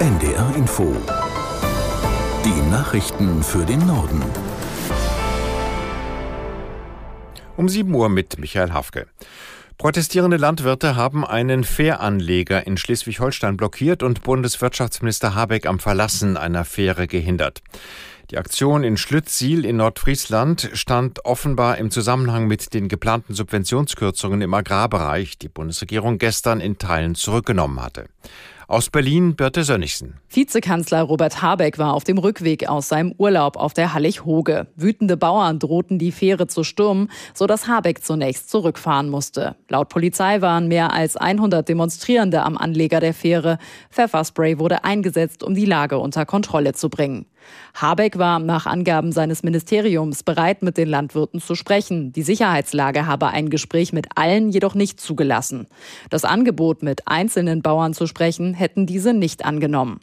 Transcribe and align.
NDR 0.00 0.54
Info. 0.56 0.96
Die 2.42 2.70
Nachrichten 2.70 3.42
für 3.42 3.66
den 3.66 3.86
Norden. 3.86 4.22
Um 7.58 7.68
7 7.68 7.94
Uhr 7.94 8.08
mit 8.08 8.38
Michael 8.38 8.72
Hafke. 8.72 9.08
Protestierende 9.76 10.38
Landwirte 10.38 10.96
haben 10.96 11.26
einen 11.26 11.64
Fähranleger 11.64 12.66
in 12.66 12.78
Schleswig-Holstein 12.78 13.58
blockiert 13.58 14.02
und 14.02 14.22
Bundeswirtschaftsminister 14.22 15.34
Habeck 15.34 15.66
am 15.66 15.78
Verlassen 15.78 16.38
einer 16.38 16.64
Fähre 16.64 17.06
gehindert. 17.06 17.60
Die 18.30 18.38
Aktion 18.38 18.84
in 18.84 18.96
Schlüttsiel 18.96 19.66
in 19.66 19.76
Nordfriesland 19.76 20.70
stand 20.72 21.26
offenbar 21.26 21.76
im 21.76 21.90
Zusammenhang 21.90 22.46
mit 22.46 22.72
den 22.72 22.88
geplanten 22.88 23.34
Subventionskürzungen 23.34 24.40
im 24.40 24.54
Agrarbereich, 24.54 25.36
die 25.36 25.48
Bundesregierung 25.48 26.16
gestern 26.16 26.60
in 26.60 26.78
Teilen 26.78 27.16
zurückgenommen 27.16 27.82
hatte. 27.82 28.06
Aus 28.70 28.88
Berlin 28.88 29.34
Birte 29.34 29.64
Sönnigsen. 29.64 30.20
Vizekanzler 30.28 31.02
Robert 31.02 31.42
Habeck 31.42 31.78
war 31.78 31.92
auf 31.92 32.04
dem 32.04 32.18
Rückweg 32.18 32.68
aus 32.68 32.88
seinem 32.88 33.12
Urlaub 33.18 33.56
auf 33.56 33.74
der 33.74 33.94
Hallig-Hoge. 33.94 34.68
Wütende 34.76 35.16
Bauern 35.16 35.58
drohten 35.58 35.98
die 35.98 36.12
Fähre 36.12 36.46
zu 36.46 36.62
stürmen, 36.62 37.10
sodass 37.34 37.66
Habeck 37.66 38.04
zunächst 38.04 38.48
zurückfahren 38.48 39.08
musste. 39.08 39.56
Laut 39.68 39.88
Polizei 39.88 40.40
waren 40.40 40.68
mehr 40.68 40.92
als 40.92 41.16
100 41.16 41.68
Demonstrierende 41.68 42.44
am 42.44 42.56
Anleger 42.56 43.00
der 43.00 43.12
Fähre. 43.12 43.58
Pfefferspray 43.90 44.60
wurde 44.60 44.84
eingesetzt, 44.84 45.42
um 45.42 45.56
die 45.56 45.66
Lage 45.66 45.98
unter 45.98 46.24
Kontrolle 46.24 46.72
zu 46.72 46.90
bringen. 46.90 47.26
Habeck 47.74 48.18
war 48.18 48.38
nach 48.38 48.66
Angaben 48.66 49.12
seines 49.12 49.42
Ministeriums 49.42 50.22
bereit, 50.22 50.62
mit 50.62 50.76
den 50.76 50.88
Landwirten 50.88 51.40
zu 51.40 51.54
sprechen. 51.54 52.12
Die 52.12 52.22
Sicherheitslage 52.22 53.06
habe 53.06 53.28
ein 53.28 53.50
Gespräch 53.50 53.92
mit 53.92 54.08
allen 54.16 54.50
jedoch 54.50 54.74
nicht 54.74 55.00
zugelassen. 55.00 55.66
Das 56.10 56.24
Angebot, 56.24 56.82
mit 56.82 57.06
einzelnen 57.06 57.62
Bauern 57.62 57.94
zu 57.94 58.06
sprechen, 58.06 58.54
hätten 58.54 58.86
diese 58.86 59.14
nicht 59.14 59.44
angenommen. 59.44 60.00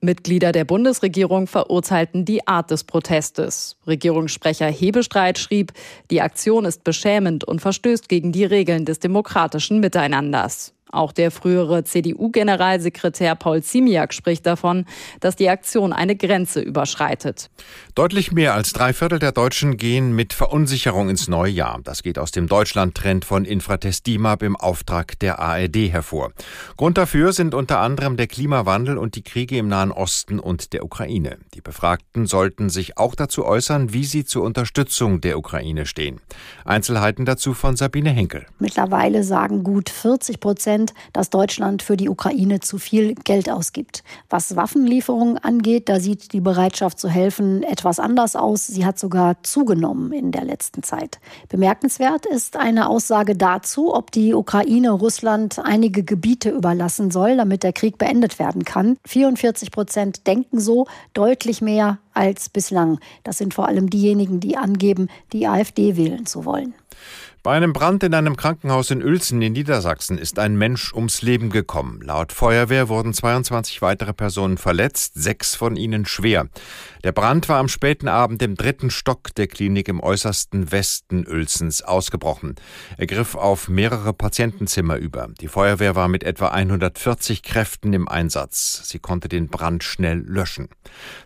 Mitglieder 0.00 0.52
der 0.52 0.64
Bundesregierung 0.64 1.46
verurteilten 1.46 2.24
die 2.24 2.46
Art 2.46 2.70
des 2.70 2.84
Protestes. 2.84 3.76
Regierungssprecher 3.86 4.66
Hebestreit 4.66 5.38
schrieb, 5.38 5.72
die 6.10 6.20
Aktion 6.20 6.64
ist 6.64 6.84
beschämend 6.84 7.44
und 7.44 7.60
verstößt 7.60 8.08
gegen 8.08 8.32
die 8.32 8.44
Regeln 8.44 8.84
des 8.84 8.98
demokratischen 8.98 9.80
Miteinanders. 9.80 10.73
Auch 10.94 11.12
der 11.12 11.30
frühere 11.30 11.84
CDU-Generalsekretär 11.84 13.34
Paul 13.34 13.62
Ziemiak 13.62 14.14
spricht 14.14 14.46
davon, 14.46 14.86
dass 15.20 15.36
die 15.36 15.48
Aktion 15.48 15.92
eine 15.92 16.14
Grenze 16.14 16.60
überschreitet. 16.60 17.50
Deutlich 17.94 18.32
mehr 18.32 18.54
als 18.54 18.72
drei 18.72 18.92
Viertel 18.92 19.18
der 19.18 19.32
Deutschen 19.32 19.76
gehen 19.76 20.14
mit 20.14 20.32
Verunsicherung 20.32 21.08
ins 21.08 21.28
neue 21.28 21.50
Jahr. 21.50 21.80
Das 21.82 22.02
geht 22.02 22.18
aus 22.18 22.30
dem 22.30 22.46
Deutschland-Trend 22.46 23.24
von 23.24 23.44
Infratest 23.44 24.06
DIMAP 24.06 24.42
im 24.42 24.56
Auftrag 24.56 25.18
der 25.18 25.40
ARD 25.40 25.90
hervor. 25.90 26.32
Grund 26.76 26.96
dafür 26.96 27.32
sind 27.32 27.54
unter 27.54 27.80
anderem 27.80 28.16
der 28.16 28.28
Klimawandel 28.28 28.96
und 28.96 29.16
die 29.16 29.22
Kriege 29.22 29.58
im 29.58 29.68
Nahen 29.68 29.90
Osten 29.90 30.38
und 30.38 30.72
der 30.72 30.84
Ukraine. 30.84 31.38
Die 31.54 31.60
Befragten 31.60 32.26
sollten 32.26 32.70
sich 32.70 32.98
auch 32.98 33.14
dazu 33.14 33.44
äußern, 33.44 33.92
wie 33.92 34.04
sie 34.04 34.24
zur 34.24 34.44
Unterstützung 34.44 35.20
der 35.20 35.38
Ukraine 35.38 35.86
stehen. 35.86 36.20
Einzelheiten 36.64 37.24
dazu 37.24 37.54
von 37.54 37.76
Sabine 37.76 38.10
Henkel. 38.10 38.46
Mittlerweile 38.58 39.24
sagen 39.24 39.64
gut 39.64 39.90
40 39.90 40.40
Prozent 40.40 40.83
Prozent, 40.84 40.94
dass 41.12 41.30
Deutschland 41.30 41.82
für 41.82 41.96
die 41.96 42.08
Ukraine 42.08 42.60
zu 42.60 42.78
viel 42.78 43.14
Geld 43.14 43.50
ausgibt. 43.50 44.02
Was 44.28 44.56
Waffenlieferungen 44.56 45.38
angeht, 45.38 45.88
da 45.88 46.00
sieht 46.00 46.32
die 46.32 46.40
Bereitschaft 46.40 46.98
zu 46.98 47.08
helfen 47.08 47.62
etwas 47.62 47.98
anders 47.98 48.36
aus. 48.36 48.66
Sie 48.66 48.84
hat 48.84 48.98
sogar 48.98 49.42
zugenommen 49.42 50.12
in 50.12 50.32
der 50.32 50.44
letzten 50.44 50.82
Zeit. 50.82 51.20
Bemerkenswert 51.48 52.26
ist 52.26 52.56
eine 52.56 52.88
Aussage 52.88 53.36
dazu, 53.36 53.94
ob 53.94 54.10
die 54.10 54.34
Ukraine 54.34 54.90
Russland 54.90 55.58
einige 55.62 56.02
Gebiete 56.02 56.50
überlassen 56.50 57.10
soll, 57.10 57.36
damit 57.36 57.62
der 57.62 57.72
Krieg 57.72 57.98
beendet 57.98 58.38
werden 58.38 58.64
kann. 58.64 58.96
44 59.06 59.70
Prozent 59.70 60.26
denken 60.26 60.60
so, 60.60 60.86
deutlich 61.14 61.60
mehr 61.60 61.98
als 62.12 62.48
bislang. 62.48 62.98
Das 63.22 63.38
sind 63.38 63.54
vor 63.54 63.66
allem 63.68 63.90
diejenigen, 63.90 64.40
die 64.40 64.56
angeben, 64.56 65.08
die 65.32 65.46
AfD 65.46 65.96
wählen 65.96 66.26
zu 66.26 66.44
wollen. 66.44 66.74
Bei 67.44 67.54
einem 67.58 67.74
Brand 67.74 68.02
in 68.02 68.14
einem 68.14 68.38
Krankenhaus 68.38 68.90
in 68.90 69.04
Uelzen 69.04 69.42
in 69.42 69.52
Niedersachsen 69.52 70.16
ist 70.16 70.38
ein 70.38 70.56
Mensch 70.56 70.94
ums 70.94 71.20
Leben 71.20 71.50
gekommen. 71.50 72.00
Laut 72.00 72.32
Feuerwehr 72.32 72.88
wurden 72.88 73.12
22 73.12 73.82
weitere 73.82 74.14
Personen 74.14 74.56
verletzt, 74.56 75.12
sechs 75.14 75.54
von 75.54 75.76
ihnen 75.76 76.06
schwer. 76.06 76.48
Der 77.04 77.12
Brand 77.12 77.50
war 77.50 77.58
am 77.58 77.68
späten 77.68 78.08
Abend 78.08 78.40
im 78.40 78.54
dritten 78.54 78.88
Stock 78.88 79.34
der 79.34 79.46
Klinik 79.46 79.88
im 79.88 80.00
äußersten 80.00 80.72
Westen 80.72 81.26
Uelzens 81.28 81.82
ausgebrochen. 81.82 82.54
Er 82.96 83.06
griff 83.06 83.34
auf 83.34 83.68
mehrere 83.68 84.14
Patientenzimmer 84.14 84.96
über. 84.96 85.28
Die 85.38 85.48
Feuerwehr 85.48 85.94
war 85.94 86.08
mit 86.08 86.24
etwa 86.24 86.48
140 86.48 87.42
Kräften 87.42 87.92
im 87.92 88.08
Einsatz. 88.08 88.88
Sie 88.88 89.00
konnte 89.00 89.28
den 89.28 89.48
Brand 89.48 89.84
schnell 89.84 90.24
löschen. 90.26 90.70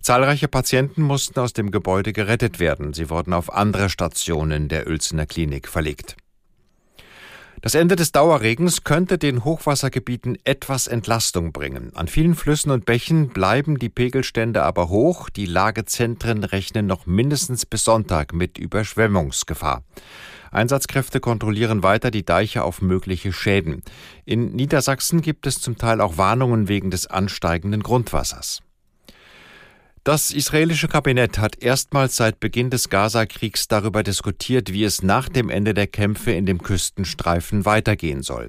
Zahlreiche 0.00 0.48
Patienten 0.48 1.02
mussten 1.02 1.38
aus 1.38 1.52
dem 1.52 1.70
Gebäude 1.70 2.12
gerettet 2.12 2.58
werden. 2.58 2.92
Sie 2.92 3.08
wurden 3.08 3.32
auf 3.32 3.52
andere 3.52 3.88
Stationen 3.88 4.66
der 4.66 4.88
Uelzener 4.88 5.24
Klinik 5.24 5.68
verlegt. 5.68 6.07
Das 7.60 7.74
Ende 7.74 7.96
des 7.96 8.12
Dauerregens 8.12 8.84
könnte 8.84 9.18
den 9.18 9.44
Hochwassergebieten 9.44 10.38
etwas 10.44 10.86
Entlastung 10.86 11.52
bringen. 11.52 11.90
An 11.94 12.06
vielen 12.06 12.36
Flüssen 12.36 12.70
und 12.70 12.84
Bächen 12.84 13.28
bleiben 13.30 13.78
die 13.78 13.88
Pegelstände 13.88 14.62
aber 14.62 14.88
hoch. 14.88 15.28
Die 15.28 15.46
Lagezentren 15.46 16.44
rechnen 16.44 16.86
noch 16.86 17.06
mindestens 17.06 17.66
bis 17.66 17.82
Sonntag 17.82 18.32
mit 18.32 18.58
Überschwemmungsgefahr. 18.58 19.82
Einsatzkräfte 20.52 21.20
kontrollieren 21.20 21.82
weiter 21.82 22.10
die 22.10 22.24
Deiche 22.24 22.62
auf 22.62 22.80
mögliche 22.80 23.32
Schäden. 23.32 23.82
In 24.24 24.52
Niedersachsen 24.52 25.20
gibt 25.20 25.46
es 25.46 25.60
zum 25.60 25.76
Teil 25.76 26.00
auch 26.00 26.16
Warnungen 26.16 26.68
wegen 26.68 26.90
des 26.90 27.06
ansteigenden 27.08 27.82
Grundwassers. 27.82 28.62
Das 30.08 30.30
israelische 30.30 30.88
Kabinett 30.88 31.36
hat 31.36 31.62
erstmals 31.62 32.16
seit 32.16 32.40
Beginn 32.40 32.70
des 32.70 32.88
Gaza-Kriegs 32.88 33.68
darüber 33.68 34.02
diskutiert, 34.02 34.72
wie 34.72 34.84
es 34.84 35.02
nach 35.02 35.28
dem 35.28 35.50
Ende 35.50 35.74
der 35.74 35.86
Kämpfe 35.86 36.30
in 36.30 36.46
dem 36.46 36.62
Küstenstreifen 36.62 37.66
weitergehen 37.66 38.22
soll. 38.22 38.48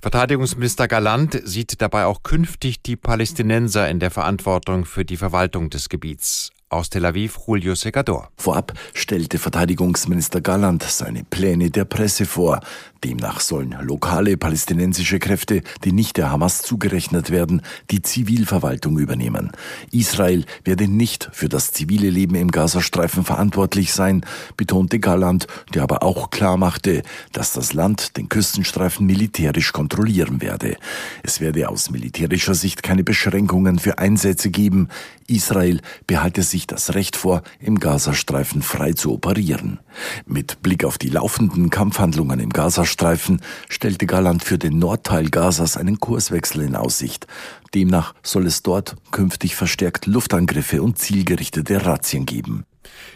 Verteidigungsminister 0.00 0.88
Galant 0.88 1.40
sieht 1.44 1.80
dabei 1.80 2.06
auch 2.06 2.24
künftig 2.24 2.82
die 2.82 2.96
Palästinenser 2.96 3.88
in 3.88 4.00
der 4.00 4.10
Verantwortung 4.10 4.84
für 4.86 5.04
die 5.04 5.16
Verwaltung 5.16 5.70
des 5.70 5.88
Gebiets. 5.88 6.50
Aus 6.70 6.90
Tel 6.90 7.06
Aviv 7.06 7.38
Julio 7.46 7.74
Segador. 7.74 8.30
Vorab 8.36 8.74
stellte 8.92 9.38
Verteidigungsminister 9.38 10.42
Galland 10.42 10.82
seine 10.82 11.24
Pläne 11.24 11.70
der 11.70 11.86
Presse 11.86 12.26
vor. 12.26 12.60
Demnach 13.04 13.40
sollen 13.40 13.74
lokale 13.80 14.36
palästinensische 14.36 15.18
Kräfte, 15.18 15.62
die 15.84 15.92
nicht 15.92 16.18
der 16.18 16.30
Hamas 16.30 16.62
zugerechnet 16.62 17.30
werden, 17.30 17.62
die 17.90 18.02
Zivilverwaltung 18.02 18.98
übernehmen. 18.98 19.52
Israel 19.92 20.44
werde 20.64 20.88
nicht 20.88 21.30
für 21.32 21.48
das 21.48 21.72
zivile 21.72 22.10
Leben 22.10 22.34
im 22.34 22.50
Gazastreifen 22.50 23.24
verantwortlich 23.24 23.92
sein, 23.92 24.26
betonte 24.58 24.98
Galland, 24.98 25.46
der 25.72 25.84
aber 25.84 26.02
auch 26.02 26.28
klar 26.30 26.58
machte, 26.58 27.02
dass 27.32 27.52
das 27.52 27.72
Land 27.72 28.16
den 28.18 28.28
Küstenstreifen 28.28 29.06
militärisch 29.06 29.72
kontrollieren 29.72 30.42
werde. 30.42 30.76
Es 31.22 31.40
werde 31.40 31.68
aus 31.68 31.90
militärischer 31.90 32.54
Sicht 32.54 32.82
keine 32.82 33.04
Beschränkungen 33.04 33.78
für 33.78 33.98
Einsätze 33.98 34.50
geben. 34.50 34.88
Israel 35.28 35.80
behalte 36.06 36.42
sich 36.42 36.57
das 36.66 36.94
Recht 36.94 37.16
vor, 37.16 37.42
im 37.60 37.78
Gazastreifen 37.78 38.62
frei 38.62 38.92
zu 38.92 39.12
operieren. 39.12 39.80
Mit 40.26 40.62
Blick 40.62 40.84
auf 40.84 40.98
die 40.98 41.08
laufenden 41.08 41.70
Kampfhandlungen 41.70 42.40
im 42.40 42.50
Gazastreifen 42.50 43.40
stellte 43.68 44.06
Galland 44.06 44.42
für 44.42 44.58
den 44.58 44.78
Nordteil 44.78 45.30
Gazas 45.30 45.76
einen 45.76 46.00
Kurswechsel 46.00 46.62
in 46.62 46.76
Aussicht. 46.76 47.26
Demnach 47.74 48.14
soll 48.22 48.46
es 48.46 48.62
dort 48.62 48.96
künftig 49.10 49.56
verstärkt 49.56 50.06
Luftangriffe 50.06 50.82
und 50.82 50.98
zielgerichtete 50.98 51.84
Razzien 51.86 52.26
geben. 52.26 52.64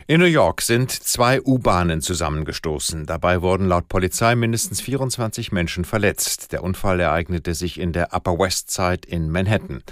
In 0.06 0.20
New 0.20 0.26
York 0.26 0.62
sind 0.62 0.91
zwei 0.91 1.41
U-Bahnen 1.41 2.00
zusammengestoßen. 2.00 3.06
Dabei 3.06 3.43
wurden 3.43 3.69
laut 3.69 3.88
Polizei 3.88 4.34
mindestens 4.34 4.81
24 4.81 5.53
Menschen 5.53 5.84
verletzt. 5.84 6.53
Der 6.53 6.65
Unfall 6.65 7.00
ereignete 7.00 7.54
sich 7.54 7.78
in 7.78 7.92
der 7.92 8.15
Upper 8.15 8.38
West 8.38 8.71
Side 8.71 9.03
in 9.06 9.31
Manhattan. 9.31 9.82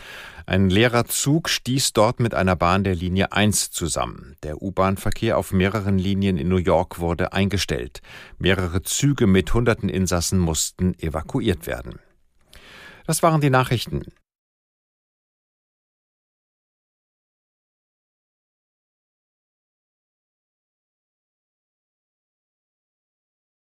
Ein 0.47 0.69
leerer 0.69 1.05
Zug 1.05 1.49
stieß 1.49 1.93
dort 1.93 2.19
mit 2.19 2.35
einer 2.35 2.57
Bahn 2.57 2.83
der 2.83 2.95
Linie 2.95 3.33
1 3.33 3.71
zusammen. 3.71 4.37
Der 4.43 4.61
U-Bahn-Verkehr 4.61 5.39
auf 5.39 5.53
mehreren 5.53 5.97
Linien 5.99 6.39
in 6.39 6.49
New 6.49 6.57
York 6.57 6.99
wurde 6.99 7.33
eingestellt. 7.33 8.01
Mehrere 8.39 8.83
Züge 8.83 9.27
mit 9.29 9.55
hunderten 9.55 9.89
Insassen 9.89 10.39
mussten 10.39 10.99
evakuiert 10.99 11.67
werden. 11.67 12.01
Das 13.07 13.23
waren 13.23 13.41
die 13.41 13.51
Nachrichten. 13.51 14.03